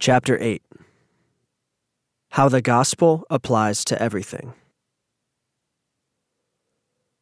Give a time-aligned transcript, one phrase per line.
[0.00, 0.60] Chapter 8
[2.32, 4.52] How the Gospel Applies to Everything.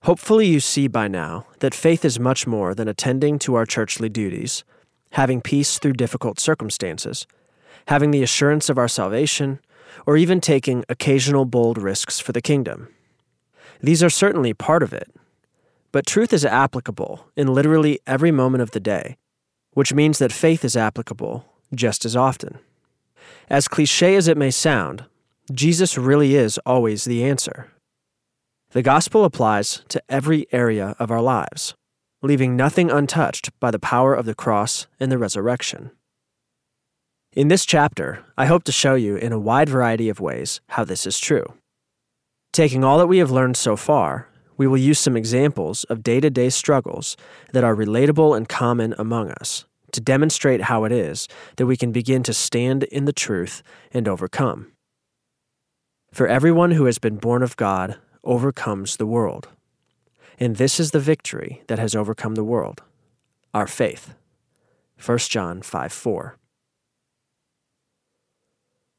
[0.04, 4.08] Hopefully, you see by now that faith is much more than attending to our churchly
[4.08, 4.64] duties,
[5.10, 7.26] having peace through difficult circumstances,
[7.88, 9.60] having the assurance of our salvation,
[10.06, 12.88] or even taking occasional bold risks for the kingdom.
[13.80, 15.14] These are certainly part of it,
[15.92, 19.18] but truth is applicable in literally every moment of the day,
[19.74, 22.58] which means that faith is applicable just as often.
[23.48, 25.04] As cliche as it may sound,
[25.52, 27.70] Jesus really is always the answer.
[28.70, 31.74] The gospel applies to every area of our lives,
[32.22, 35.90] leaving nothing untouched by the power of the cross and the resurrection.
[37.34, 40.84] In this chapter, I hope to show you in a wide variety of ways how
[40.84, 41.44] this is true.
[42.52, 46.20] Taking all that we have learned so far, we will use some examples of day
[46.20, 47.16] to day struggles
[47.52, 51.92] that are relatable and common among us to demonstrate how it is that we can
[51.92, 54.72] begin to stand in the truth and overcome.
[56.12, 59.48] For everyone who has been born of God overcomes the world.
[60.38, 62.82] And this is the victory that has overcome the world
[63.54, 64.14] our faith.
[65.04, 66.36] 1 John 5 4.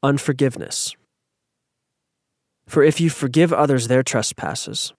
[0.02, 0.94] Unforgiveness.
[2.66, 4.92] For if you forgive others their trespasses,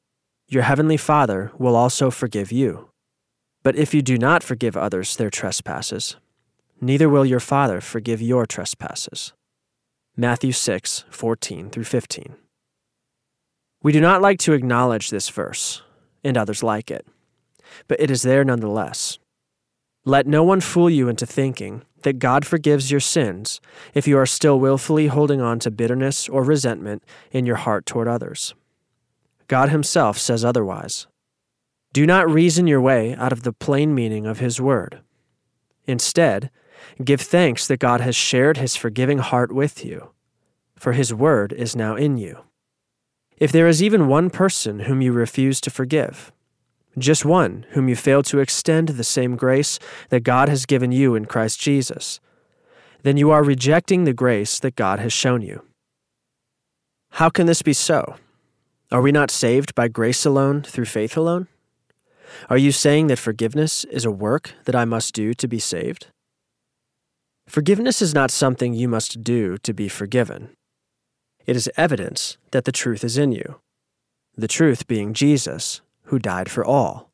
[0.48, 2.90] your heavenly Father will also forgive you.
[3.66, 6.18] But if you do not forgive others their trespasses,
[6.80, 9.34] neither will your Father forgive your trespasses.
[10.16, 12.36] Matthew 6, 14 through 15.
[13.82, 15.82] We do not like to acknowledge this verse,
[16.24, 17.08] and others like it,
[17.88, 19.18] but it is there nonetheless.
[20.06, 23.60] Let no one fool you into thinking that God forgives your sins
[23.96, 28.08] if you are still willfully holding on to bitterness or resentment in your heart toward
[28.08, 28.54] others.
[29.48, 31.08] God Himself says otherwise.
[31.96, 35.00] Do not reason your way out of the plain meaning of His Word.
[35.88, 36.52] Instead,
[37.02, 40.10] give thanks that God has shared His forgiving heart with you,
[40.76, 42.40] for His Word is now in you.
[43.38, 46.34] If there is even one person whom you refuse to forgive,
[46.98, 51.16] just one whom you fail to extend the same grace that God has given you
[51.16, 52.20] in Christ Jesus,
[53.04, 55.64] then you are rejecting the grace that God has shown you.
[57.12, 58.18] How can this be so?
[58.92, 61.48] Are we not saved by grace alone through faith alone?
[62.50, 66.08] Are you saying that forgiveness is a work that I must do to be saved?
[67.48, 70.50] Forgiveness is not something you must do to be forgiven.
[71.46, 73.60] It is evidence that the truth is in you,
[74.36, 77.12] the truth being Jesus, who died for all.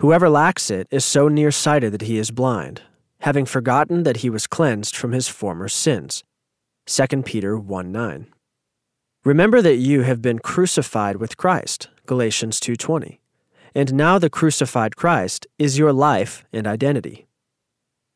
[0.00, 2.82] Whoever lacks it is so nearsighted that he is blind,
[3.20, 6.24] having forgotten that he was cleansed from his former sins.
[6.86, 8.26] 2 Peter 1 9.
[9.24, 13.18] Remember that you have been crucified with Christ, Galatians 2:20
[13.76, 17.26] and now the crucified Christ is your life and identity.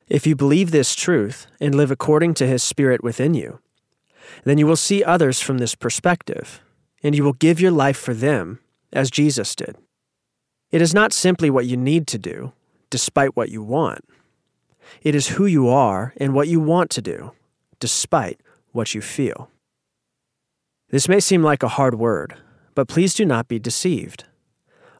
[0.08, 3.60] If you believe this truth and live according to his Spirit within you,
[4.44, 6.62] then you will see others from this perspective,
[7.02, 8.60] and you will give your life for them
[8.90, 9.76] as Jesus did.
[10.70, 12.54] It is not simply what you need to do,
[12.88, 14.02] despite what you want.
[15.02, 17.32] It is who you are and what you want to do,
[17.80, 18.40] despite
[18.72, 19.50] what you feel.
[20.88, 22.38] This may seem like a hard word,
[22.74, 24.24] but please do not be deceived.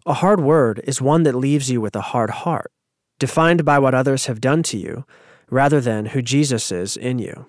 [0.06, 2.72] A hard word is one that leaves you with a hard heart,
[3.18, 5.04] defined by what others have done to you,
[5.50, 7.46] rather than who Jesus is in you.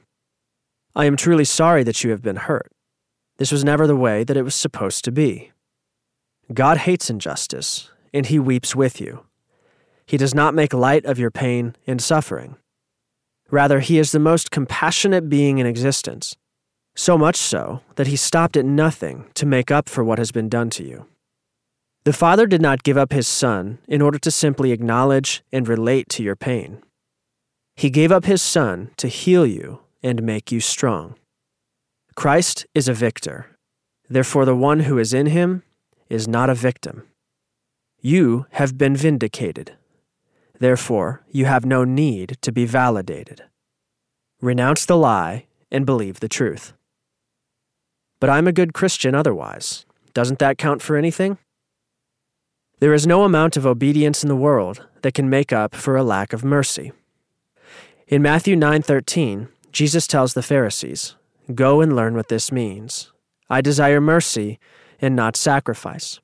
[0.93, 2.69] I am truly sorry that you have been hurt.
[3.37, 5.51] This was never the way that it was supposed to be.
[6.53, 9.25] God hates injustice, and he weeps with you.
[10.05, 12.57] He does not make light of your pain and suffering.
[13.49, 16.35] Rather, he is the most compassionate being in existence,
[16.95, 20.49] so much so that he stopped at nothing to make up for what has been
[20.49, 21.05] done to you.
[22.03, 26.09] The Father did not give up his Son in order to simply acknowledge and relate
[26.09, 26.81] to your pain.
[27.75, 31.15] He gave up his Son to heal you and make you strong.
[32.15, 33.55] Christ is a victor.
[34.09, 35.61] Therefore, the one who is in him
[36.09, 37.07] is not a victim.
[38.01, 39.73] You have been vindicated.
[40.59, 43.43] Therefore, you have no need to be validated.
[44.41, 46.73] Renounce the lie and believe the truth.
[48.19, 49.85] But I'm a good Christian otherwise.
[50.15, 51.37] Doesn't that count for anything?
[52.81, 56.03] There is no amount of obedience in the world that can make up for a
[56.03, 56.91] lack of mercy.
[58.07, 61.15] In Matthew 9:13, Jesus tells the Pharisees,
[61.53, 63.11] "Go and learn what this means.
[63.51, 64.59] I desire mercy
[64.99, 66.19] and not sacrifice,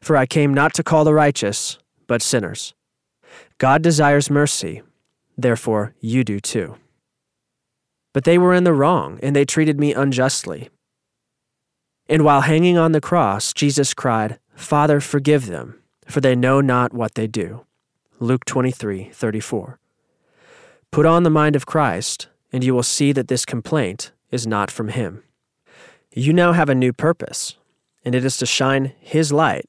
[0.00, 1.78] for I came not to call the righteous,
[2.08, 2.74] but sinners."
[3.58, 4.82] God desires mercy,
[5.38, 6.74] therefore you do too.
[8.12, 10.70] But they were in the wrong, and they treated me unjustly.
[12.08, 15.76] And while hanging on the cross, Jesus cried, Father, forgive them,
[16.10, 17.64] for they know not what they do.
[18.18, 19.78] Luke 23 34.
[20.90, 24.70] Put on the mind of Christ, and you will see that this complaint is not
[24.70, 25.22] from Him.
[26.12, 27.56] You now have a new purpose,
[28.04, 29.66] and it is to shine His light,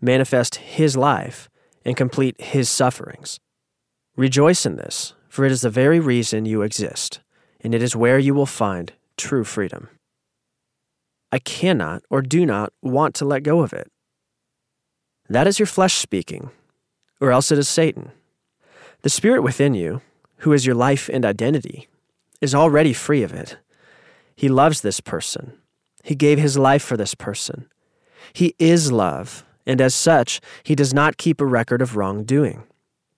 [0.00, 1.48] manifest His life,
[1.84, 3.38] and complete His sufferings.
[4.16, 7.20] Rejoice in this, for it is the very reason you exist,
[7.60, 9.88] and it is where you will find true freedom.
[11.30, 13.90] I cannot or do not want to let go of it.
[15.28, 16.50] That is your flesh speaking,
[17.20, 18.12] or else it is Satan.
[19.02, 20.00] The spirit within you,
[20.38, 21.88] who is your life and identity,
[22.40, 23.58] is already free of it.
[24.34, 25.58] He loves this person.
[26.04, 27.68] He gave his life for this person.
[28.32, 32.64] He is love, and as such, he does not keep a record of wrongdoing.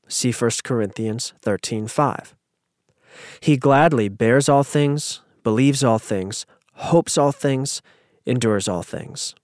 [0.06, 2.34] See 1 Corinthians 13:5.
[3.40, 7.82] He gladly bears all things, believes all things, hopes all things,
[8.24, 9.34] endures all things.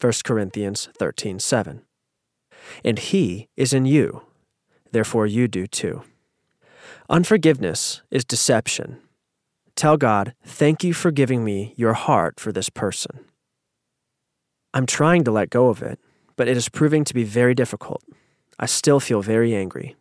[0.00, 1.82] 1 Corinthians 13:7.
[2.84, 4.22] And he is in you,
[4.92, 6.02] therefore you do too.
[7.08, 8.98] Unforgiveness is deception.
[9.76, 13.20] Tell God, Thank you for giving me your heart for this person.
[14.74, 15.98] I'm trying to let go of it,
[16.36, 18.02] but it is proving to be very difficult.
[18.58, 19.96] I still feel very angry.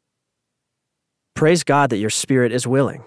[1.36, 3.04] Praise God that your spirit is willing.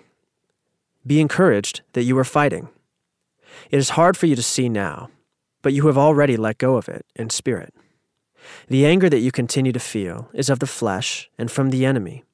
[1.06, 2.68] Be encouraged that you are fighting.
[3.70, 5.10] It is hard for you to see now,
[5.62, 7.74] but you have already let go of it in spirit.
[8.68, 12.24] The anger that you continue to feel is of the flesh and from the enemy.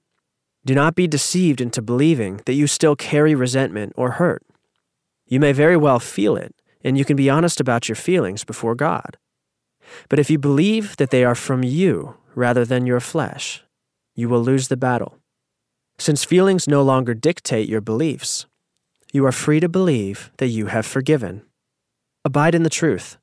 [0.64, 4.42] Do not be deceived into believing that you still carry resentment or hurt.
[5.26, 8.74] You may very well feel it, and you can be honest about your feelings before
[8.74, 9.16] God.
[10.08, 13.62] But if you believe that they are from you rather than your flesh,
[14.14, 15.18] you will lose the battle.
[15.98, 18.46] Since feelings no longer dictate your beliefs,
[19.12, 21.42] you are free to believe that you have forgiven.
[22.24, 23.16] Abide in the truth.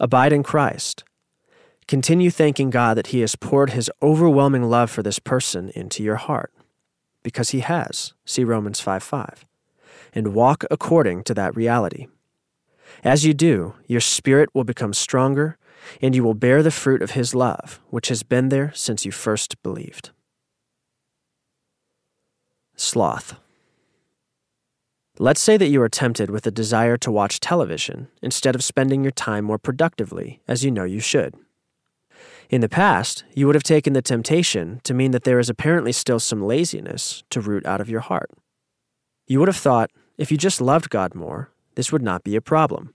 [0.00, 1.04] Abide in Christ.
[1.92, 6.16] Continue thanking God that He has poured His overwhelming love for this person into your
[6.16, 6.50] heart
[7.22, 8.14] because he has.
[8.24, 9.44] See Romans 5 5.
[10.14, 12.06] And walk according to that reality.
[13.04, 15.58] As you do, your spirit will become stronger,
[16.00, 19.12] and you will bear the fruit of his love, which has been there since you
[19.12, 20.12] first believed.
[22.74, 23.34] Sloth.
[25.18, 29.02] Let's say that you are tempted with a desire to watch television instead of spending
[29.02, 31.34] your time more productively, as you know you should.
[32.52, 35.90] In the past, you would have taken the temptation to mean that there is apparently
[35.90, 38.30] still some laziness to root out of your heart.
[39.26, 42.42] You would have thought, if you just loved God more, this would not be a
[42.42, 42.92] problem.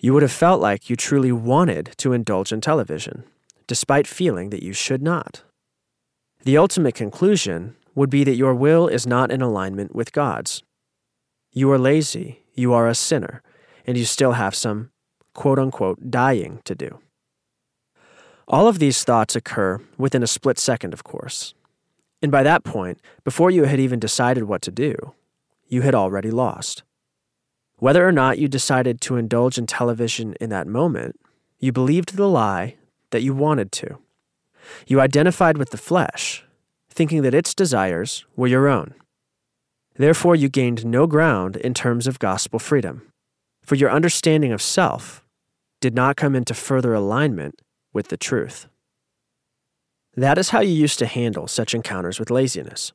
[0.00, 3.22] You would have felt like you truly wanted to indulge in television,
[3.68, 5.44] despite feeling that you should not.
[6.42, 10.64] The ultimate conclusion would be that your will is not in alignment with God's.
[11.52, 13.40] You are lazy, you are a sinner,
[13.86, 14.90] and you still have some
[15.32, 16.98] quote unquote dying to do.
[18.50, 21.52] All of these thoughts occur within a split second, of course.
[22.22, 24.94] And by that point, before you had even decided what to do,
[25.66, 26.82] you had already lost.
[27.76, 31.20] Whether or not you decided to indulge in television in that moment,
[31.58, 32.76] you believed the lie
[33.10, 33.98] that you wanted to.
[34.86, 36.42] You identified with the flesh,
[36.88, 38.94] thinking that its desires were your own.
[39.96, 43.12] Therefore, you gained no ground in terms of gospel freedom,
[43.62, 45.22] for your understanding of self
[45.80, 47.60] did not come into further alignment
[47.92, 48.66] with the truth.
[50.16, 52.92] That is how you used to handle such encounters with laziness.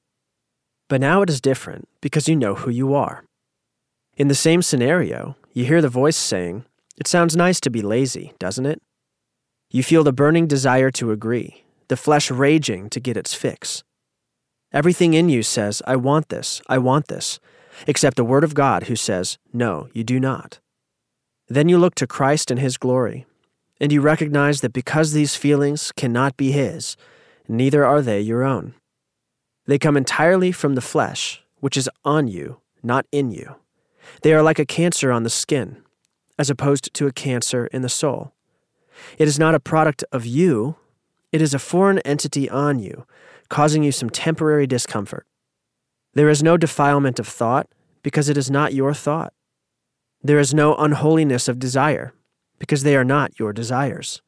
[0.90, 3.24] But now it is different because you know who you are.
[4.18, 6.66] In the same scenario, you hear the voice saying,
[6.98, 8.82] It sounds nice to be lazy, doesn't it?
[9.72, 13.84] You feel the burning desire to agree, the flesh raging to get its fix.
[14.72, 17.40] Everything in you says, I want this, I want this,
[17.88, 20.60] except the Word of God who says, No, you do not.
[21.48, 23.26] Then you look to Christ and His glory,
[23.80, 26.96] and you recognize that because these feelings cannot be His,
[27.48, 28.74] neither are they your own.
[29.66, 33.56] They come entirely from the flesh, which is on you, not in you.
[34.22, 35.82] They are like a cancer on the skin,
[36.38, 38.34] as opposed to a cancer in the soul.
[39.18, 40.76] It is not a product of you,
[41.32, 43.06] it is a foreign entity on you,
[43.50, 45.26] causing you some temporary discomfort.
[46.14, 47.68] There is no defilement of thought,
[48.04, 49.34] because it is not your thought.
[50.22, 52.14] There is no unholiness of desire,
[52.64, 54.22] because they are not your desires.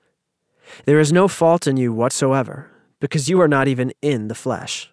[0.84, 4.92] There is no fault in you whatsoever, because you are not even in the flesh.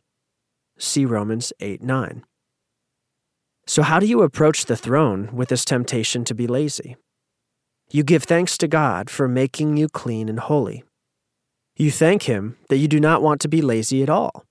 [0.79, 2.25] See Romans 8 9.
[3.67, 6.95] So, how do you approach the throne with this temptation to be lazy?
[7.91, 10.85] You give thanks to God for making you clean and holy.
[11.77, 14.45] You thank Him that you do not want to be lazy at all,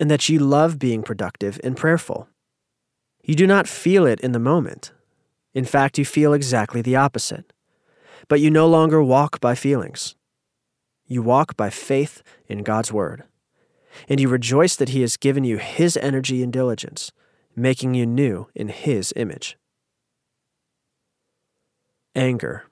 [0.00, 2.28] and that you love being productive and prayerful.
[3.22, 4.92] You do not feel it in the moment.
[5.52, 7.52] In fact, you feel exactly the opposite.
[8.28, 10.14] But you no longer walk by feelings.
[11.06, 13.24] You walk by faith in God's Word.
[14.08, 17.10] And you rejoice that He has given you His energy and diligence,
[17.56, 19.56] making you new in His image.
[22.14, 22.64] Anger.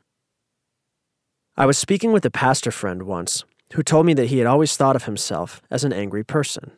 [1.57, 4.77] I was speaking with a pastor friend once who told me that he had always
[4.77, 6.73] thought of himself as an angry person.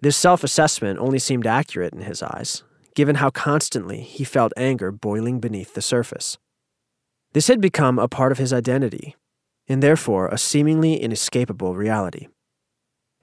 [0.00, 2.62] This self assessment only seemed accurate in his eyes,
[2.94, 6.38] given how constantly he felt anger boiling beneath the surface.
[7.32, 9.16] This had become a part of his identity,
[9.68, 12.28] and therefore a seemingly inescapable reality.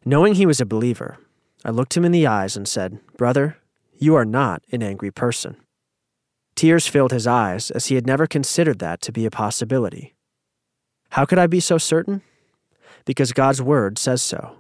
[0.06, 1.18] Knowing he was a believer,
[1.64, 3.58] I looked him in the eyes and said, Brother,
[3.98, 5.58] you are not an angry person.
[6.56, 10.14] Tears filled his eyes as he had never considered that to be a possibility.
[11.12, 12.22] How could I be so certain?
[13.06, 14.56] Because God's Word says so.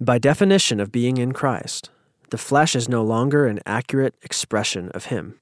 [0.00, 1.90] By definition of being in Christ,
[2.30, 5.40] the flesh is no longer an accurate expression of Him.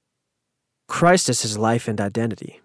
[0.87, 2.61] Christ is his life and identity,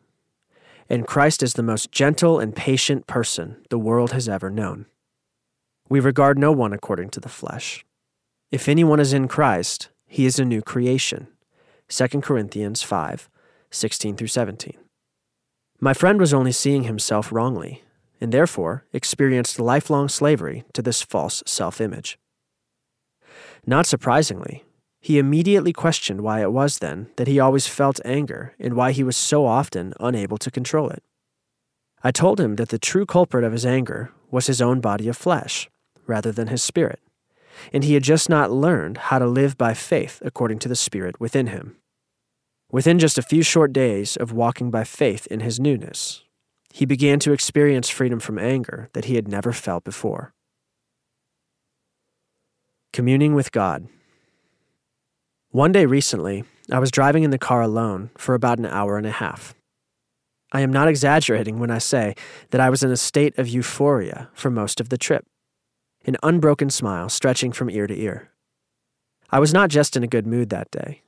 [0.93, 4.85] and Christ is the most gentle and patient person the world has ever known.
[5.89, 7.83] We regard no one according to the flesh.
[8.51, 11.29] If anyone is in Christ, he is a new creation.
[11.89, 13.31] 2 Corinthians 5
[13.71, 14.75] 16 through 17.
[15.81, 17.83] My friend was only seeing himself wrongly,
[18.21, 22.19] and therefore experienced lifelong slavery to this false self image.
[23.65, 24.65] Not surprisingly,
[25.03, 29.05] he immediately questioned why it was then that he always felt anger and why he
[29.05, 31.03] was so often unable to control it.
[32.03, 35.17] I told him that the true culprit of his anger was his own body of
[35.17, 35.69] flesh,
[36.07, 37.01] rather than his spirit
[37.73, 41.21] and he had just not learned how to live by faith according to the Spirit
[41.21, 41.77] within him.
[42.71, 46.23] Within just a few short days of walking by faith in his newness,
[46.73, 50.33] he began to experience freedom from anger that he had never felt before.
[52.93, 53.89] Communing with God.
[55.53, 59.07] One day recently, I was driving in the car alone for about an hour and
[59.07, 59.55] a half.
[60.51, 62.15] I am not exaggerating when I say
[62.53, 65.27] that I was in a state of euphoria for most of the trip
[66.07, 68.31] an unbroken smile stretching from ear to ear.
[69.31, 71.03] I was not just in a good mood that day,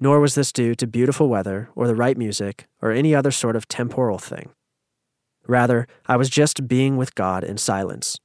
[0.00, 3.54] nor was this due to beautiful weather or the right music or any other sort
[3.54, 4.48] of temporal thing.
[5.46, 8.18] Rather, I was just being with God in silence,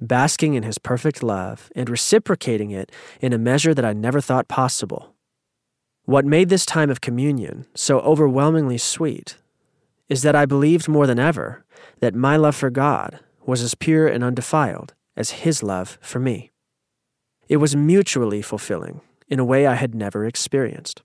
[0.00, 2.90] basking in His perfect love and reciprocating it
[3.20, 5.14] in a measure that I never thought possible.
[6.04, 9.36] What made this time of communion so overwhelmingly sweet
[10.08, 11.64] is that I believed more than ever
[12.00, 16.50] that my love for God was as pure and undefiled as His love for me.
[17.48, 21.02] It was mutually fulfilling in a way I had never experienced.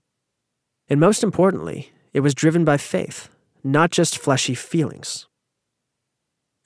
[0.88, 3.28] And most importantly, it was driven by faith,
[3.62, 5.26] not just fleshy feelings.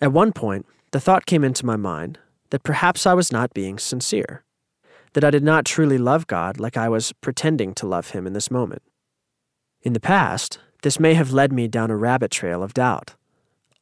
[0.01, 2.19] At one point, the thought came into my mind
[2.51, 4.45] that perhaps I was not being sincere,
[5.13, 8.33] that I did not truly love God like I was pretending to love Him in
[8.33, 8.83] this moment.
[9.83, 13.15] In the past, this may have led me down a rabbit trail of doubt,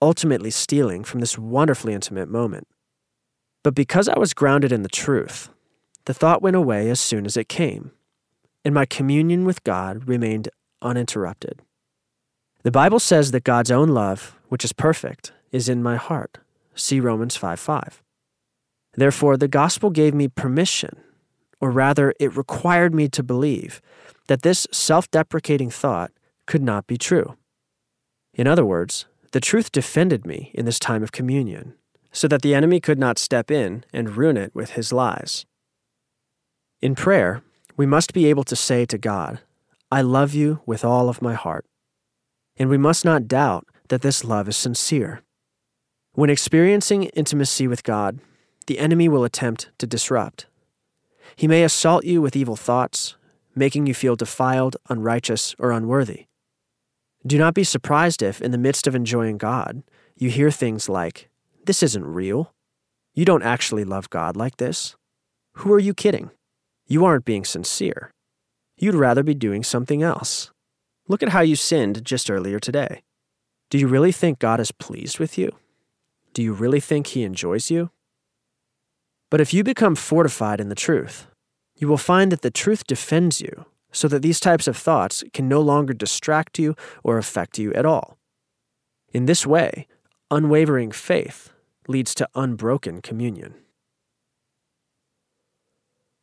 [0.03, 2.69] ultimately stealing from this wonderfully intimate moment.
[3.63, 5.51] But because I was grounded in the truth,
[6.05, 7.93] the thought went away as soon as it came,
[8.65, 10.49] and my communion with God remained
[10.83, 11.63] uninterrupted.
[12.63, 16.39] The Bible says that God's own love, which is perfect, is in my heart.
[16.79, 18.03] See Romans 5 5.
[18.95, 20.97] Therefore, the gospel gave me permission,
[21.61, 23.83] or rather, it required me to believe
[24.29, 26.13] that this self deprecating thought
[26.47, 27.37] could not be true.
[28.33, 31.75] In other words, the truth defended me in this time of communion
[32.13, 35.45] so that the enemy could not step in and ruin it with his lies.
[36.81, 37.43] In prayer,
[37.77, 39.41] we must be able to say to God,
[39.91, 41.67] I love you with all of my heart.
[42.57, 45.23] And we must not doubt that this love is sincere.
[46.19, 48.19] When experiencing intimacy with God,
[48.67, 50.47] the enemy will attempt to disrupt.
[51.37, 53.15] He may assault you with evil thoughts,
[53.55, 56.25] making you feel defiled, unrighteous, or unworthy.
[57.25, 59.85] Do not be surprised if, in the midst of enjoying God,
[60.17, 61.29] you hear things like,
[61.67, 62.53] this isn't real.
[63.15, 64.97] You don't actually love God like this.
[65.59, 66.33] Who are you kidding?
[66.89, 68.11] You aren't being sincere.
[68.77, 70.51] You'd rather be doing something else.
[71.07, 73.03] Look at how you sinned just earlier today.
[73.71, 75.53] Do you really think God is pleased with you?
[76.39, 77.91] Do you really think He enjoys you?
[79.29, 81.27] But if you become fortified in the truth,
[81.75, 85.49] you will find that the truth defends you so that these types of thoughts can
[85.49, 88.19] no longer distract you or affect you at all.
[89.13, 89.89] In this way,
[90.31, 91.53] unwavering faith
[91.89, 93.55] leads to unbroken communion.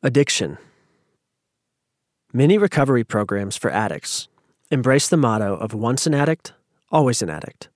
[0.02, 0.58] Addiction.
[2.32, 4.30] Many recovery programs for addicts
[4.72, 6.54] embrace the motto of once an addict,
[6.90, 7.68] always an addict.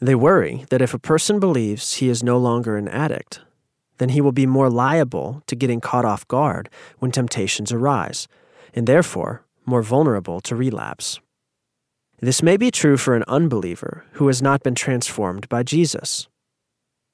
[0.00, 3.40] They worry that if a person believes he is no longer an addict,
[3.98, 8.28] then he will be more liable to getting caught off guard when temptations arise,
[8.74, 11.20] and therefore more vulnerable to relapse.
[12.20, 16.28] This may be true for an unbeliever who has not been transformed by Jesus.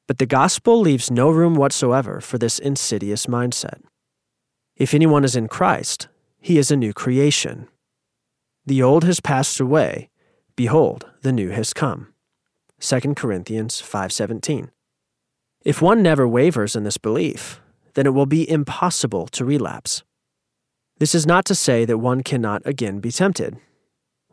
[0.07, 3.81] But the gospel leaves no room whatsoever for this insidious mindset.
[4.77, 6.09] If anyone is in Christ,
[6.41, 7.69] he is a new creation.
[8.67, 10.11] The old has passed away;
[10.57, 12.14] behold, the new has come.
[12.85, 14.71] 2 Corinthians 5:17.
[15.65, 17.63] If one never wavers in this belief,
[17.95, 20.03] then it will be impossible to relapse.
[20.99, 23.57] This is not to say that one cannot again be tempted.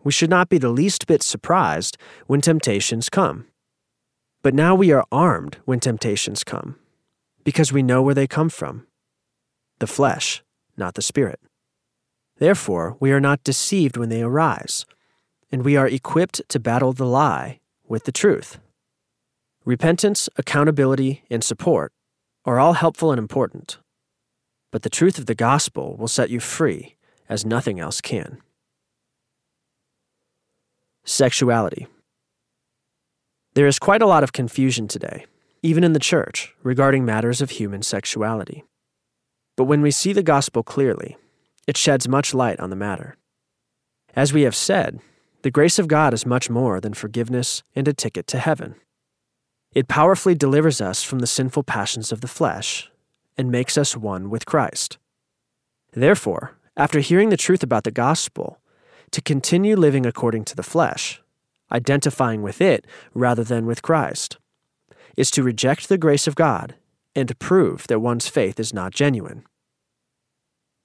[0.04, 3.48] We should not be the least bit surprised when temptations come.
[4.44, 6.76] But now we are armed when temptations come,
[7.46, 8.86] because we know where they come from
[9.80, 10.44] the flesh,
[10.76, 11.40] not the spirit.
[12.38, 14.86] Therefore, we are not deceived when they arise,
[15.54, 17.61] and we are equipped to battle the lie
[17.92, 18.58] with the truth.
[19.66, 21.92] Repentance, accountability, and support
[22.46, 23.80] are all helpful and important,
[24.72, 26.96] but the truth of the gospel will set you free
[27.28, 28.42] as nothing else can.
[31.04, 31.86] Sexuality.
[33.56, 35.26] There is quite a lot of confusion today,
[35.62, 38.64] even in the church, regarding matters of human sexuality.
[39.58, 41.18] But when we see the gospel clearly,
[41.68, 43.18] it sheds much light on the matter.
[44.16, 45.02] As we have said,
[45.44, 48.76] the grace of God is much more than forgiveness and a ticket to heaven.
[49.74, 52.92] It powerfully delivers us from the sinful passions of the flesh
[53.38, 54.98] and makes us one with Christ.
[55.94, 58.60] Therefore, after hearing the truth about the gospel,
[59.12, 61.22] to continue living according to the flesh
[61.72, 64.38] identifying with it rather than with Christ,
[65.16, 66.76] is to reject the grace of God
[67.16, 69.46] and prove that one's faith is not genuine.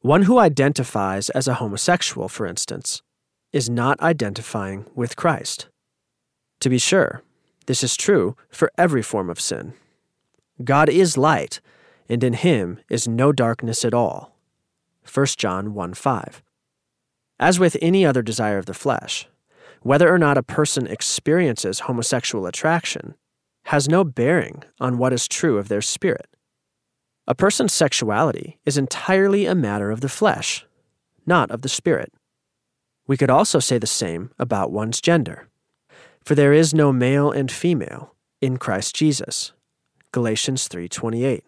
[0.00, 3.02] One who identifies as a homosexual, for instance,
[3.56, 5.68] is not identifying with Christ.
[6.60, 7.22] To be sure,
[7.64, 9.72] this is true for every form of sin.
[10.62, 11.62] God is light,
[12.06, 14.36] and in him is no darkness at all.
[15.10, 16.42] 1 John 1 5.
[17.40, 19.26] As with any other desire of the flesh,
[19.80, 23.14] whether or not a person experiences homosexual attraction
[23.72, 26.28] has no bearing on what is true of their spirit.
[27.26, 30.66] A person's sexuality is entirely a matter of the flesh,
[31.24, 32.12] not of the spirit.
[33.06, 35.48] We could also say the same about one's gender.
[36.24, 39.52] For there is no male and female in Christ Jesus.
[40.12, 41.44] Galatians 3:28.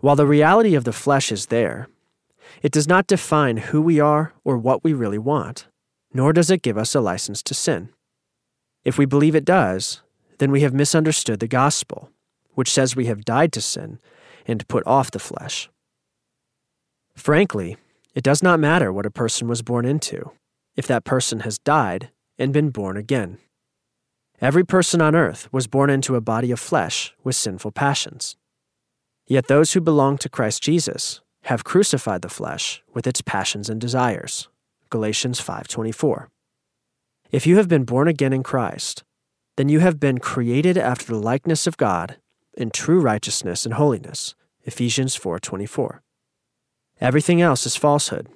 [0.00, 1.88] While the reality of the flesh is there,
[2.62, 5.66] it does not define who we are or what we really want
[6.16, 7.90] nor does it give us a license to sin.
[8.84, 10.00] If we believe it does,
[10.38, 12.10] then we have misunderstood the gospel,
[12.54, 14.00] which says we have died to sin
[14.46, 15.68] and put off the flesh.
[17.14, 17.76] Frankly,
[18.14, 20.30] it does not matter what a person was born into,
[20.76, 23.38] if that person has died and been born again.
[24.40, 28.36] Every person on earth was born into a body of flesh with sinful passions.
[29.26, 33.80] Yet those who belong to Christ Jesus have crucified the flesh with its passions and
[33.80, 34.48] desires.
[34.90, 36.28] Galatians 5:24.
[37.30, 39.04] If you have been born again in Christ,
[39.56, 42.18] then you have been created after the likeness of God
[42.54, 44.34] in true righteousness and holiness.
[44.64, 46.02] Ephesians 4:24.
[47.00, 48.28] Everything else is falsehood.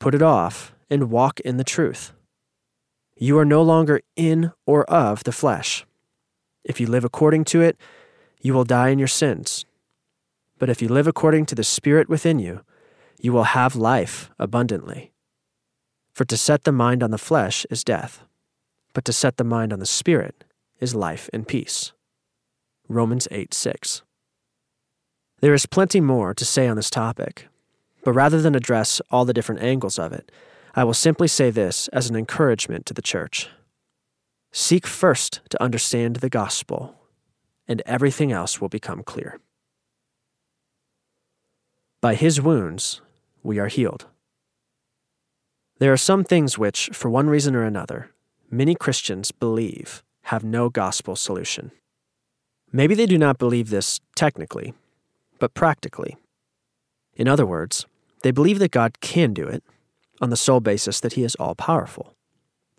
[0.00, 2.12] Put it off and walk in the truth.
[3.16, 5.86] You are no longer in or of the flesh.
[6.64, 7.76] If you live according to it,
[8.40, 9.64] you will die in your sins.
[10.58, 12.62] But if you live according to the Spirit within you,
[13.20, 15.12] you will have life abundantly.
[16.12, 18.22] For to set the mind on the flesh is death,
[18.92, 20.44] but to set the mind on the Spirit
[20.80, 21.92] is life and peace.
[22.88, 24.02] Romans 8 6.
[25.40, 27.48] There is plenty more to say on this topic,
[28.02, 30.30] but rather than address all the different angles of it,
[30.76, 33.48] I will simply say this as an encouragement to the church.
[34.52, 36.96] Seek first to understand the gospel,
[37.68, 39.38] and everything else will become clear.
[42.00, 43.00] By his wounds,
[43.42, 44.06] we are healed.
[45.78, 48.10] There are some things which, for one reason or another,
[48.50, 51.70] many Christians believe have no gospel solution.
[52.72, 54.74] Maybe they do not believe this technically,
[55.38, 56.16] but practically.
[57.14, 57.86] In other words,
[58.22, 59.62] they believe that God can do it
[60.20, 62.14] on the sole basis that He is all powerful,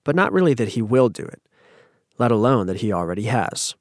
[0.04, 1.42] but not really that He will do it,
[2.18, 3.76] let alone that He already has.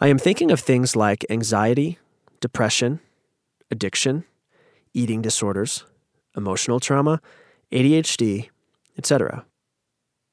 [0.00, 1.98] I am thinking of things like anxiety,
[2.40, 3.00] depression,
[3.70, 4.24] addiction,
[4.94, 5.84] eating disorders,
[6.36, 7.20] emotional trauma,
[7.72, 8.48] ADHD,
[8.96, 9.44] etc.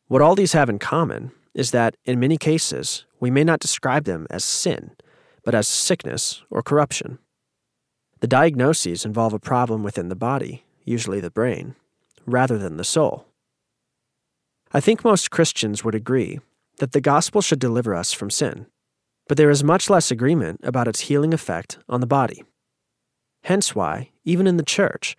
[0.07, 4.03] What all these have in common is that, in many cases, we may not describe
[4.03, 4.91] them as sin,
[5.43, 7.17] but as sickness or corruption.
[8.19, 11.75] The diagnoses involve a problem within the body, usually the brain,
[12.25, 13.25] rather than the soul.
[14.71, 16.39] I think most Christians would agree
[16.77, 18.67] that the gospel should deliver us from sin,
[19.27, 22.43] but there is much less agreement about its healing effect on the body.
[23.43, 25.15] Hence why, even in the church,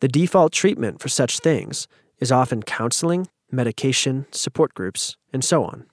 [0.00, 1.86] the default treatment for such things
[2.18, 5.86] is often counseling, medication, support groups, and so on.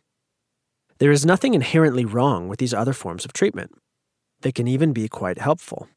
[1.00, 3.72] There is nothing inherently wrong with these other forms of treatment.
[4.42, 5.88] They can even be quite helpful.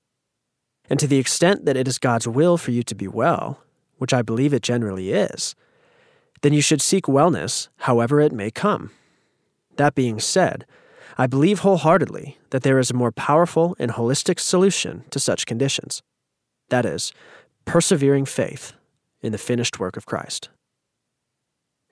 [0.88, 3.62] And to the extent that it is God's will for you to be well,
[4.00, 5.54] which I believe it generally is,
[6.40, 8.92] then you should seek wellness however it may come.
[9.76, 10.64] That being said,
[11.18, 16.02] I believe wholeheartedly that there is a more powerful and holistic solution to such conditions.
[16.70, 17.12] That is,
[17.66, 18.72] persevering faith
[19.20, 20.48] in the finished work of Christ.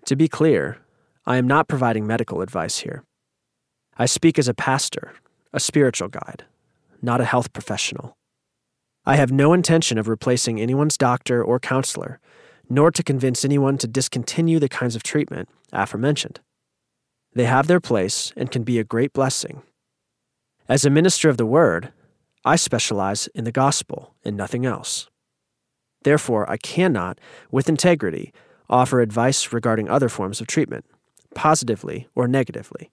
[0.06, 0.78] To be clear,
[1.26, 3.04] I am not providing medical advice here.
[3.98, 5.12] I speak as a pastor,
[5.52, 6.44] a spiritual guide,
[7.02, 8.17] not a health professional.
[9.08, 12.20] I have no intention of replacing anyone's doctor or counselor,
[12.68, 16.40] nor to convince anyone to discontinue the kinds of treatment aforementioned.
[17.32, 19.62] They have their place and can be a great blessing.
[20.68, 21.90] As a minister of the Word,
[22.44, 25.08] I specialize in the gospel and nothing else.
[26.02, 27.18] Therefore, I cannot,
[27.50, 28.34] with integrity,
[28.68, 30.84] offer advice regarding other forms of treatment,
[31.34, 32.90] positively or negatively.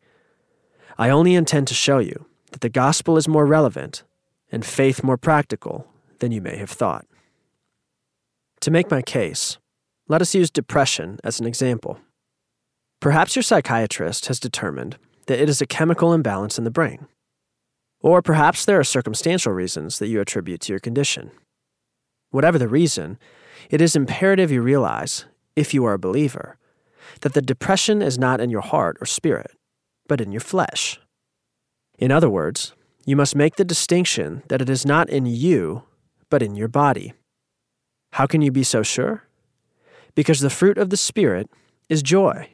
[0.98, 4.04] I only intend to show you that the gospel is more relevant
[4.50, 5.92] and faith more practical
[6.26, 7.06] than you may have thought.
[8.62, 9.60] To make my case,
[10.08, 12.00] let us use depression as an example.
[13.00, 17.06] Perhaps your psychiatrist has determined that it is a chemical imbalance in the brain.
[18.02, 21.30] Or perhaps there are circumstantial reasons that you attribute to your condition.
[22.32, 23.20] Whatever the reason,
[23.70, 26.58] it is imperative you realize, if you are a believer,
[27.22, 29.52] that the depression is not in your heart or spirit,
[30.08, 31.00] but in your flesh.
[32.00, 32.74] In other words,
[33.06, 35.84] you must make the distinction that it is not in you,
[36.36, 37.14] but in your body.
[38.12, 39.24] How can you be so sure?
[40.16, 41.50] Because the fruit of the Spirit
[41.88, 42.50] is joy.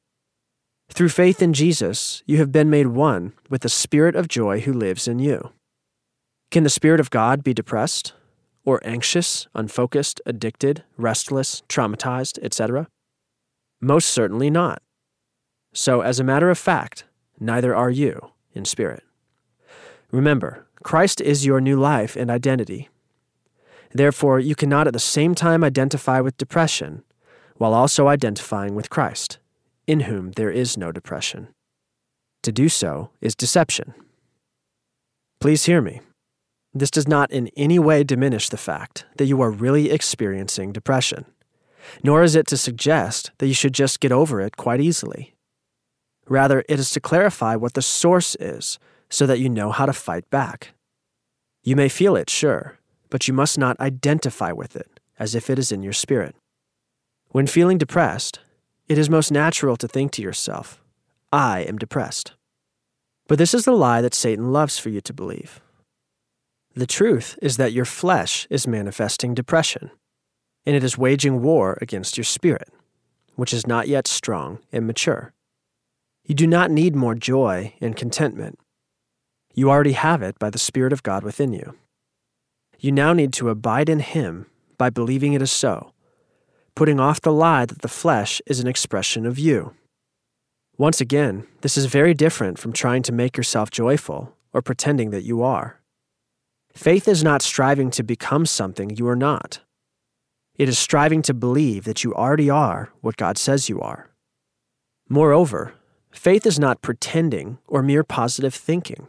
[0.91, 4.71] Through faith in Jesus, you have been made one with the Spirit of joy who
[4.71, 5.49] lives in you.
[6.51, 8.13] Can the Spirit of God be depressed?
[8.65, 12.87] Or anxious, unfocused, addicted, restless, traumatized, etc.?
[13.81, 14.83] Most certainly not.
[15.73, 17.05] So, as a matter of fact,
[17.39, 19.01] neither are you in spirit.
[20.11, 22.90] Remember, Christ is your new life and identity.
[23.93, 27.03] Therefore, you cannot at the same time identify with depression
[27.57, 29.39] while also identifying with Christ
[29.87, 31.49] in whom there is no depression.
[32.43, 33.93] To do so is deception.
[35.39, 36.01] Please hear me.
[36.73, 41.25] This does not in any way diminish the fact that you are really experiencing depression,
[42.03, 45.35] nor is it to suggest that you should just get over it quite easily.
[46.27, 49.93] Rather, it is to clarify what the source is so that you know how to
[49.93, 50.73] fight back.
[51.63, 52.77] You may feel it, sure,
[53.11, 56.35] but you must not identify with it as if it is in your spirit.
[57.29, 58.39] When feeling depressed,
[58.87, 60.81] it is most natural to think to yourself,
[61.31, 62.33] I am depressed.
[63.27, 65.61] But this is the lie that Satan loves for you to believe.
[66.73, 69.91] The truth is that your flesh is manifesting depression,
[70.65, 72.69] and it is waging war against your spirit,
[73.35, 75.33] which is not yet strong and mature.
[76.25, 78.57] You do not need more joy and contentment.
[79.53, 81.75] You already have it by the Spirit of God within you.
[82.81, 84.47] You now need to abide in Him
[84.79, 85.93] by believing it is so
[86.73, 89.75] putting off the lie that the flesh is an expression of you.
[90.77, 95.23] Once again, this is very different from trying to make yourself joyful or pretending that
[95.23, 95.79] you are.
[96.73, 99.59] Faith is not striving to become something you are not.
[100.55, 104.09] It is striving to believe that you already are what God says you are.
[105.09, 105.73] Moreover,
[106.09, 109.07] faith is not pretending or mere positive thinking.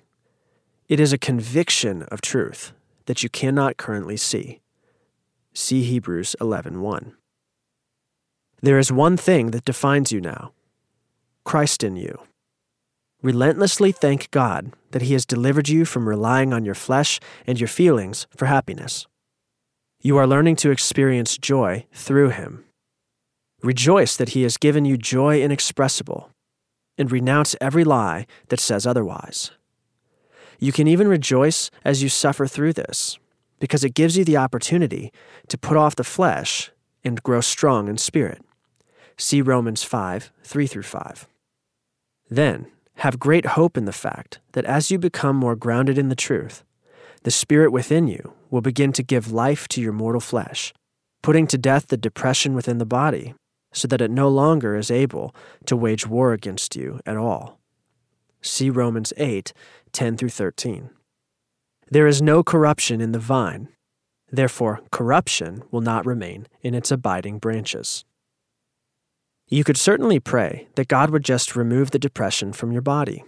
[0.88, 2.72] It is a conviction of truth
[3.06, 4.60] that you cannot currently see.
[5.54, 6.80] See Hebrews 11:1.
[6.80, 7.16] 1.
[8.62, 10.52] There is one thing that defines you now
[11.44, 12.20] Christ in you.
[13.22, 17.68] Relentlessly thank God that He has delivered you from relying on your flesh and your
[17.68, 19.06] feelings for happiness.
[20.00, 22.64] You are learning to experience joy through Him.
[23.62, 26.30] Rejoice that He has given you joy inexpressible,
[26.98, 29.52] and renounce every lie that says otherwise.
[30.62, 33.18] You can even rejoice as you suffer through this,
[33.58, 35.12] because it gives you the opportunity
[35.48, 36.70] to put off the flesh
[37.02, 38.44] and grow strong in spirit.
[39.18, 41.26] See Romans 5 3 through 5.
[42.30, 46.14] Then, have great hope in the fact that as you become more grounded in the
[46.14, 46.62] truth,
[47.24, 50.72] the Spirit within you will begin to give life to your mortal flesh,
[51.22, 53.34] putting to death the depression within the body,
[53.72, 55.34] so that it no longer is able
[55.66, 57.58] to wage war against you at all.
[58.42, 59.52] See Romans 8
[59.92, 60.90] 10 through 13.
[61.90, 63.68] There is no corruption in the vine,
[64.30, 68.04] therefore, corruption will not remain in its abiding branches.
[69.48, 73.22] You could certainly pray that God would just remove the depression from your body.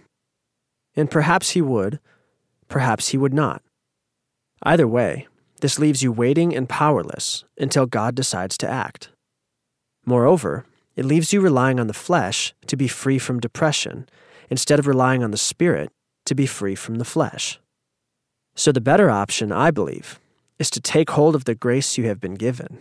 [0.95, 1.99] And perhaps He would,
[2.67, 3.61] perhaps He would not.
[4.63, 5.27] Either way,
[5.61, 9.09] this leaves you waiting and powerless until God decides to act.
[10.05, 14.09] Moreover, it leaves you relying on the flesh to be free from depression
[14.49, 15.91] instead of relying on the spirit
[16.25, 17.59] to be free from the flesh.
[18.55, 20.19] So, the better option, I believe,
[20.59, 22.79] is to take hold of the grace you have been given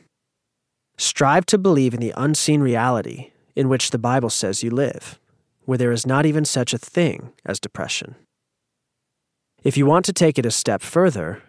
[0.96, 5.18] Strive to believe in the unseen reality in which the Bible says you live,
[5.64, 8.14] where there is not even such a thing as depression.
[9.64, 11.42] If you want to take it a step further,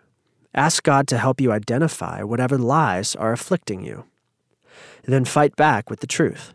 [0.53, 4.05] ask God to help you identify whatever lies are afflicting you.
[5.03, 6.53] Then fight back with the truth.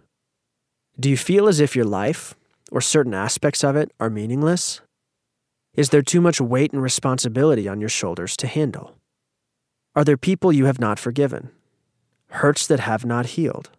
[0.99, 2.35] Do you feel as if your life,
[2.73, 4.81] or certain aspects of it, are meaningless?
[5.75, 8.97] Is there too much weight and responsibility on your shoulders to handle?
[9.95, 11.51] Are there people you have not forgiven?
[12.31, 13.71] Hurts that have not healed?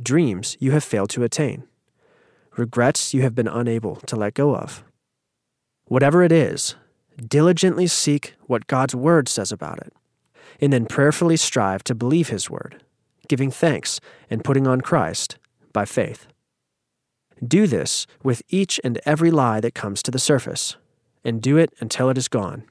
[0.00, 1.64] Dreams you have failed to attain?
[2.56, 4.84] Regrets you have been unable to let go of?
[5.86, 6.76] Whatever it is,
[7.16, 9.92] diligently seek what God's Word says about it,
[10.60, 12.82] and then prayerfully strive to believe His Word,
[13.28, 15.38] giving thanks and putting on Christ
[15.72, 16.26] by faith.
[17.46, 20.76] Do this with each and every lie that comes to the surface,
[21.26, 22.62] and do it until it is gone.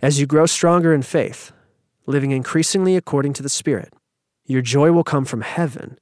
[0.00, 1.52] As you grow stronger in faith,
[2.06, 3.92] living increasingly according to the Spirit,
[4.46, 5.98] your joy will come from heaven,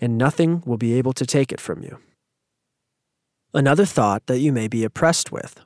[0.00, 1.98] and nothing will be able to take it from you.
[3.52, 5.60] Another thought that you may be oppressed with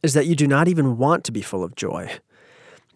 [0.00, 2.08] is that you do not even want to be full of joy,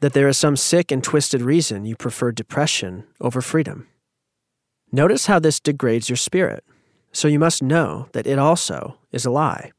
[0.00, 3.88] that there is some sick and twisted reason you prefer depression over freedom.
[4.92, 6.64] Notice how this degrades your spirit
[7.12, 9.72] so you must know that it also is a lie.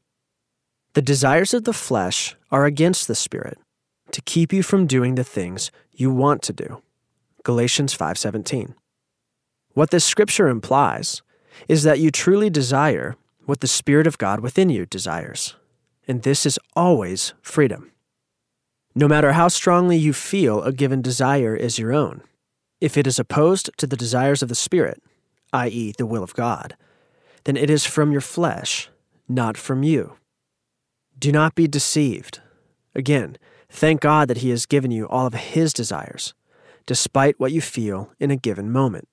[0.94, 3.58] The desires of the flesh are against the spirit
[4.12, 6.82] to keep you from doing the things you want to do.
[7.44, 8.74] Galatians 5:17.
[9.74, 11.22] What this scripture implies
[11.68, 15.54] is that you truly desire what the spirit of God within you desires.
[16.06, 17.92] And this is always freedom.
[18.94, 22.22] No matter how strongly you feel a given desire is your own,
[22.80, 25.02] if it is opposed to the desires of the Spirit,
[25.52, 26.76] i.e., the will of God,
[27.44, 28.90] then it is from your flesh,
[29.28, 30.17] not from you.
[31.18, 32.40] Do not be deceived.
[32.94, 36.34] Again, thank God that He has given you all of His desires,
[36.86, 39.08] despite what you feel in a given moment.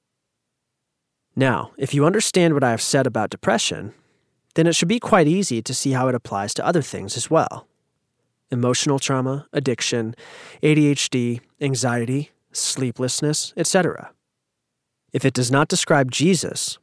[1.35, 3.93] Now, if you understand what I have said about depression,
[4.53, 7.29] then it should be quite easy to see how it applies to other things as
[7.29, 7.67] well
[8.51, 10.15] emotional trauma, addiction,
[10.61, 14.11] ADHD, anxiety, sleeplessness, etc.
[15.11, 16.77] If it does not describe Jesus,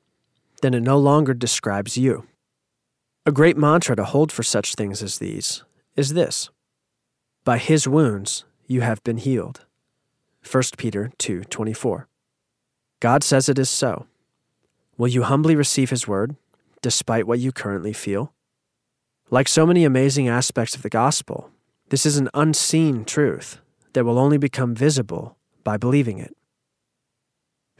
[0.60, 2.26] then it no longer describes you.
[3.24, 5.62] A great mantra to hold for such things as these
[5.94, 6.50] is this
[7.44, 9.64] By his wounds you have been healed.
[10.42, 12.08] 1 Peter 2:24.
[12.98, 14.08] God says it is so.
[14.96, 16.34] Will you humbly receive his word
[16.80, 18.34] despite what you currently feel?
[19.30, 21.52] Like so many amazing aspects of the gospel,
[21.90, 23.60] this is an unseen truth
[23.92, 26.36] that will only become visible by believing it.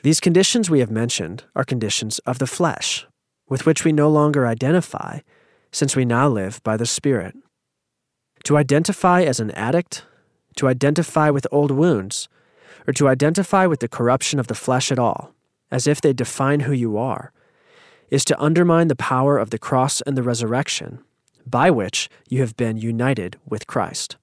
[0.05, 3.09] These conditions we have mentioned are conditions of the flesh,
[3.53, 5.19] with which we no longer identify,
[5.71, 7.37] since we now live by the Spirit.
[8.45, 10.07] To identify as an addict,
[10.57, 12.31] to identify with old wounds,
[12.87, 15.35] or to identify with the corruption of the flesh at all,
[15.71, 17.31] as if they define who you are,
[18.09, 21.01] is to undermine the power of the cross and the resurrection,
[21.47, 24.17] by which you have been united with Christ.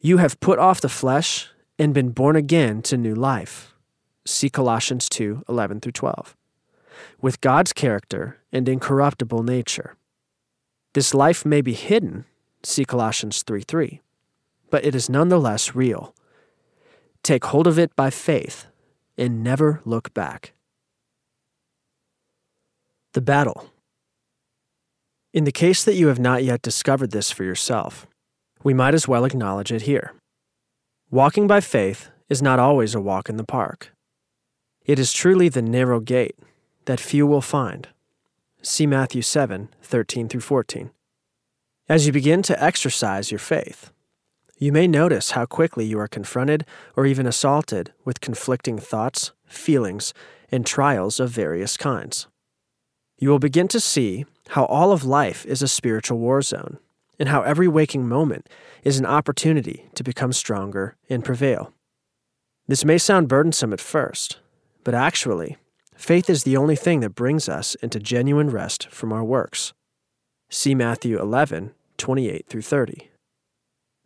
[0.00, 3.74] You have put off the flesh and been born again to new life
[4.26, 6.36] See Colossians 2 11 through 12.
[7.20, 9.96] With God's character and incorruptible nature.
[10.94, 12.24] This life may be hidden,
[12.62, 14.00] see Colossians 3 3,
[14.70, 16.14] but it is nonetheless real.
[17.22, 18.66] Take hold of it by faith
[19.16, 20.52] and never look back.
[23.12, 23.70] The battle.
[25.32, 28.06] In the case that you have not yet discovered this for yourself,
[28.62, 30.12] we might as well acknowledge it here.
[31.10, 33.92] Walking by faith is not always a walk in the park.
[34.84, 36.36] It is truly the narrow gate
[36.86, 37.88] that few will find.
[38.62, 40.90] See Matthew 7 13 through 14.
[41.88, 43.90] As you begin to exercise your faith,
[44.56, 46.64] you may notice how quickly you are confronted
[46.96, 50.14] or even assaulted with conflicting thoughts, feelings,
[50.50, 52.26] and trials of various kinds.
[53.18, 56.78] You will begin to see how all of life is a spiritual war zone,
[57.18, 58.48] and how every waking moment
[58.82, 61.72] is an opportunity to become stronger and prevail.
[62.66, 64.38] This may sound burdensome at first,
[64.84, 65.58] but actually,
[65.94, 69.72] faith is the only thing that brings us into genuine rest from our works.
[70.50, 73.10] See Matthew 11, 28 through 30.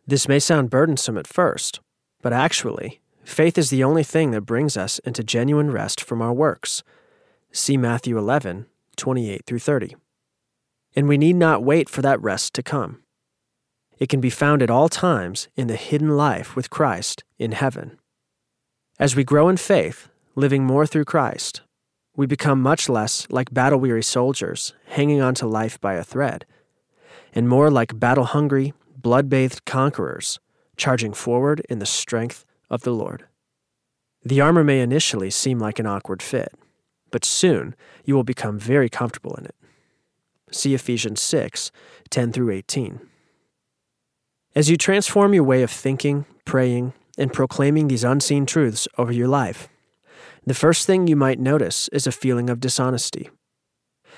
[0.07, 1.79] This may sound burdensome at first,
[2.21, 6.33] but actually, faith is the only thing that brings us into genuine rest from our
[6.33, 6.83] works.
[7.51, 9.95] See Matthew 11, 28 through 30.
[10.95, 13.03] And we need not wait for that rest to come.
[13.99, 17.99] It can be found at all times in the hidden life with Christ in heaven.
[18.97, 21.61] As we grow in faith, living more through Christ,
[22.19, 26.45] we become much less like battle weary soldiers hanging on to life by a thread,
[27.33, 30.37] and more like battle hungry, blood bathed conquerors
[30.75, 33.23] charging forward in the strength of the Lord.
[34.21, 36.53] The armor may initially seem like an awkward fit,
[37.09, 39.55] but soon you will become very comfortable in it.
[40.51, 41.71] See Ephesians 6
[42.09, 42.99] 10 through 18.
[44.55, 49.29] As you transform your way of thinking, praying, and proclaiming these unseen truths over your
[49.29, 49.69] life,
[50.49, 53.29] the first thing you might notice is a feeling of dishonesty.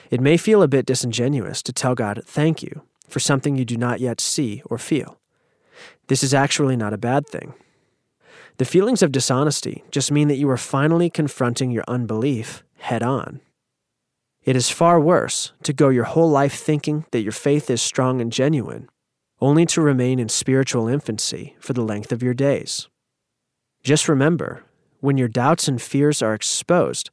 [0.10, 3.76] It may feel a bit disingenuous to tell God thank you for something you do
[3.76, 5.20] not yet see or feel.
[6.08, 7.54] This is actually not a bad thing.
[8.58, 13.42] The feelings of dishonesty just mean that you are finally confronting your unbelief head on.
[14.44, 18.22] It is far worse to go your whole life thinking that your faith is strong
[18.22, 18.90] and genuine,
[19.40, 22.88] only to remain in spiritual infancy for the length of your days.
[23.84, 24.64] Just remember,
[25.02, 27.10] when your doubts and fears are exposed,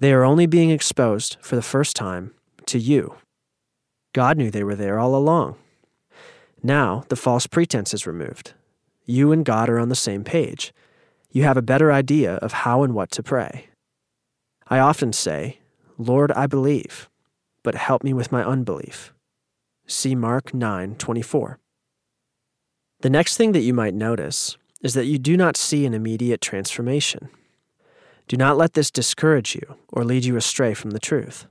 [0.00, 2.34] they are only being exposed for the first time
[2.66, 3.14] to you.
[4.12, 5.56] God knew they were there all along.
[6.62, 8.52] Now the false pretense is removed.
[9.06, 10.72] You and God are on the same page.
[11.30, 13.68] You have a better idea of how and what to pray.
[14.68, 15.58] I often say,
[15.98, 17.08] Lord, I believe,
[17.62, 19.12] but help me with my unbelief.
[19.86, 21.58] See Mark 9:24.
[23.00, 26.42] The next thing that you might notice is that you do not see an immediate
[26.42, 27.30] transformation.
[28.28, 31.46] Do not let this discourage you or lead you astray from the truth.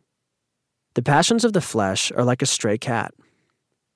[0.93, 3.11] The passions of the flesh are like a stray cat.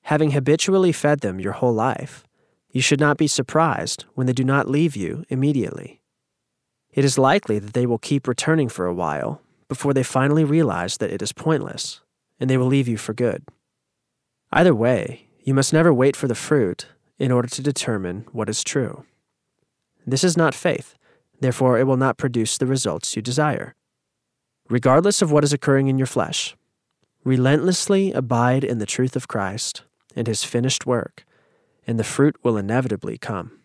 [0.01, 2.25] Having habitually fed them your whole life,
[2.71, 6.01] you should not be surprised when they do not leave you immediately.
[6.91, 10.97] It is likely that they will keep returning for a while before they finally realize
[10.97, 12.01] that it is pointless,
[12.39, 13.43] and they will leave you for good.
[14.51, 16.87] Either way, you must never wait for the fruit
[17.19, 19.05] in order to determine what is true.
[20.07, 20.95] This is not faith,
[21.41, 23.75] therefore, it will not produce the results you desire.
[24.69, 26.55] Regardless of what is occurring in your flesh,
[27.25, 29.83] relentlessly abide in the truth of Christ
[30.15, 31.25] and his finished work,
[31.85, 33.59] and the fruit will inevitably come.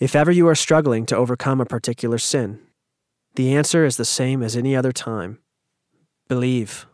[0.00, 2.60] If ever you are struggling to overcome a particular sin,
[3.36, 5.38] the answer is the same as any other time
[6.26, 6.86] believe.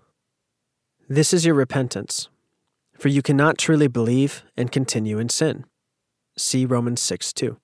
[1.08, 2.28] This is your repentance,
[2.98, 5.64] for you cannot truly believe and continue in sin.
[6.36, 7.58] See Romans 6 2.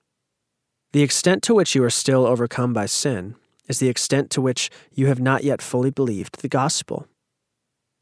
[0.92, 3.36] The extent to which you are still overcome by sin
[3.68, 7.06] is the extent to which you have not yet fully believed the gospel.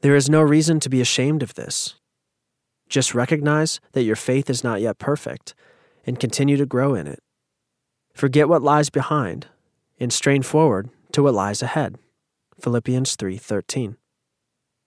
[0.01, 1.95] There is no reason to be ashamed of this.
[2.87, 5.53] Just recognize that your faith is not yet perfect
[6.03, 7.19] and continue to grow in it.
[8.15, 9.45] Forget what lies behind
[9.99, 11.99] and strain forward to what lies ahead.
[12.59, 13.97] Philippians 3:13.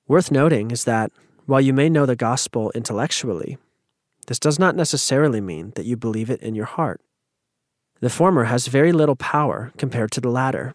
[0.08, 1.12] Worth noting is that
[1.46, 3.58] while you may know the gospel intellectually,
[4.26, 7.00] this does not necessarily mean that you believe it in your heart.
[8.02, 10.74] The former has very little power compared to the latter.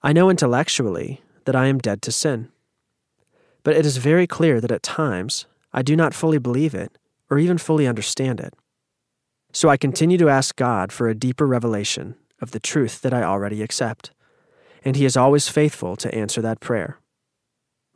[0.00, 2.50] I know intellectually that I am dead to sin.
[3.64, 6.96] But it is very clear that at times I do not fully believe it
[7.30, 8.54] or even fully understand it.
[9.52, 13.24] So I continue to ask God for a deeper revelation of the truth that I
[13.24, 14.12] already accept,
[14.84, 17.00] and He is always faithful to answer that prayer.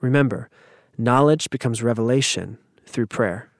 [0.00, 0.50] Remember,
[0.98, 3.52] knowledge becomes revelation through prayer.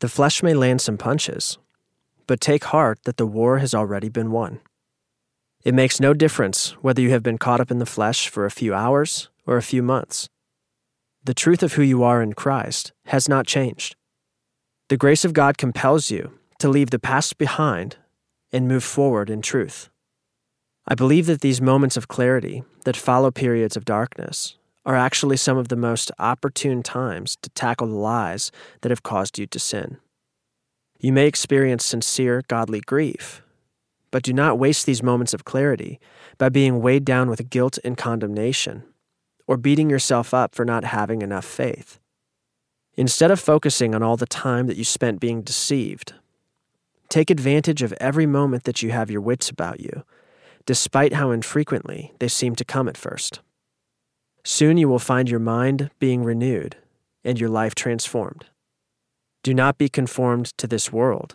[0.00, 1.56] The flesh may land some punches,
[2.32, 4.58] but take heart that the war has already been won.
[5.64, 8.50] It makes no difference whether you have been caught up in the flesh for a
[8.50, 10.30] few hours or a few months.
[11.22, 13.96] The truth of who you are in Christ has not changed.
[14.88, 17.96] The grace of God compels you to leave the past behind
[18.50, 19.90] and move forward in truth.
[20.88, 25.58] I believe that these moments of clarity that follow periods of darkness are actually some
[25.58, 29.98] of the most opportune times to tackle the lies that have caused you to sin.
[31.02, 33.42] You may experience sincere godly grief,
[34.10, 36.00] but do not waste these moments of clarity
[36.38, 38.84] by being weighed down with guilt and condemnation,
[39.46, 42.00] or beating yourself up for not having enough faith.
[42.94, 46.14] Instead of focusing on all the time that you spent being deceived
[47.12, 50.02] Take advantage of every moment that you have your wits about you,
[50.64, 53.40] despite how infrequently they seem to come at first.
[54.44, 56.76] Soon you will find your mind being renewed
[57.22, 58.46] and your life transformed.
[59.42, 61.34] Do not be conformed to this world,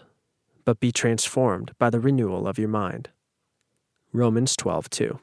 [0.64, 3.10] but be transformed by the renewal of your mind.
[4.14, 5.20] Romans 12 2.